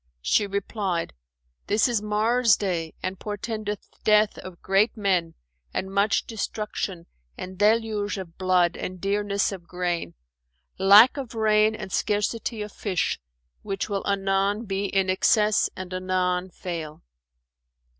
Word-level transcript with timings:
She 0.23 0.47
replied, 0.47 1.13
"That 1.67 1.87
is 1.87 2.01
Mars' 2.01 2.57
day 2.57 2.95
and 3.03 3.19
portendeth 3.19 3.87
death 4.03 4.39
of 4.39 4.59
great 4.59 4.97
men 4.97 5.35
and 5.75 5.93
much 5.93 6.25
destruction 6.25 7.05
and 7.37 7.55
deluge 7.55 8.17
of 8.17 8.35
blood 8.35 8.75
and 8.75 8.99
dearness 8.99 9.51
of 9.51 9.67
grain; 9.67 10.15
lack 10.79 11.17
of 11.17 11.35
rain 11.35 11.75
and 11.75 11.91
scarcity 11.91 12.63
of 12.63 12.71
fish, 12.71 13.19
which 13.61 13.89
will 13.89 14.01
anon 14.07 14.65
be 14.65 14.85
in 14.85 15.07
excess 15.07 15.69
and 15.75 15.93
anon 15.93 16.49
fail. 16.49 17.03